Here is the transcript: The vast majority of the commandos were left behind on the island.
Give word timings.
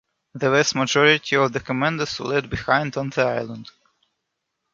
The 0.33 0.49
vast 0.49 0.73
majority 0.73 1.35
of 1.35 1.53
the 1.53 1.59
commandos 1.59 2.19
were 2.19 2.25
left 2.25 2.49
behind 2.49 2.97
on 2.97 3.11
the 3.11 3.21
island. 3.21 3.69